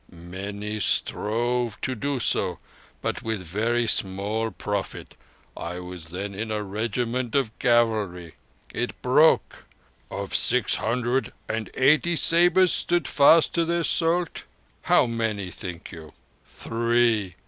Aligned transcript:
"Many 0.09 0.79
strove 0.79 1.79
to 1.81 1.93
do 1.93 2.19
so, 2.19 2.57
but 3.03 3.21
with 3.21 3.43
very 3.43 3.85
small 3.85 4.49
profit. 4.49 5.15
I 5.55 5.77
was 5.79 6.05
then 6.07 6.33
in 6.33 6.49
a 6.49 6.63
regiment 6.63 7.35
of 7.35 7.55
cavalry. 7.59 8.33
It 8.73 8.99
broke. 9.03 9.65
Of 10.09 10.33
six 10.33 10.77
hundred 10.77 11.33
and 11.47 11.69
eighty 11.75 12.15
sabres 12.15 12.73
stood 12.73 13.07
fast 13.07 13.53
to 13.53 13.63
their 13.63 13.83
salt—how 13.83 15.05
many, 15.05 15.51
think 15.51 15.91
you? 15.91 16.13
Three. 16.45 17.35